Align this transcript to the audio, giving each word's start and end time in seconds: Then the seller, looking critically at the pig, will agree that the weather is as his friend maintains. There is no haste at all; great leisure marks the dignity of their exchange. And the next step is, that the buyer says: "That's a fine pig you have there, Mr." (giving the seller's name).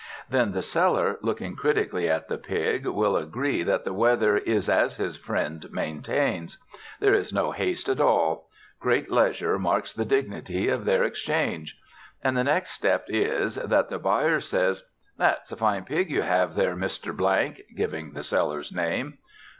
Then 0.27 0.53
the 0.53 0.63
seller, 0.63 1.19
looking 1.21 1.55
critically 1.55 2.09
at 2.09 2.27
the 2.27 2.39
pig, 2.39 2.87
will 2.87 3.15
agree 3.15 3.61
that 3.61 3.83
the 3.83 3.93
weather 3.93 4.35
is 4.35 4.67
as 4.67 4.95
his 4.95 5.15
friend 5.15 5.71
maintains. 5.71 6.57
There 6.99 7.13
is 7.13 7.31
no 7.31 7.51
haste 7.51 7.87
at 7.87 8.01
all; 8.01 8.49
great 8.79 9.11
leisure 9.11 9.59
marks 9.59 9.93
the 9.93 10.03
dignity 10.03 10.69
of 10.69 10.85
their 10.85 11.03
exchange. 11.03 11.77
And 12.23 12.35
the 12.35 12.43
next 12.43 12.71
step 12.71 13.05
is, 13.09 13.53
that 13.57 13.91
the 13.91 13.99
buyer 13.99 14.39
says: 14.39 14.89
"That's 15.19 15.51
a 15.51 15.55
fine 15.55 15.85
pig 15.85 16.09
you 16.09 16.23
have 16.23 16.55
there, 16.55 16.75
Mr." 16.75 17.15
(giving 17.77 18.13
the 18.13 18.23
seller's 18.23 18.73
name). 18.73 19.19